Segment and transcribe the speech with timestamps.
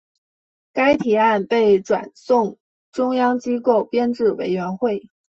[0.73, 2.57] 该提案被转送
[2.91, 5.07] 中央机构编制委员会。